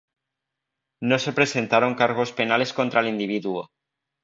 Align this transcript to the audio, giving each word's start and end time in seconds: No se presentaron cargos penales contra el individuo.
No 1.03 1.19
se 1.19 1.31
presentaron 1.31 1.93
cargos 1.93 2.31
penales 2.33 2.73
contra 2.73 3.01
el 3.01 3.07
individuo. 3.09 3.69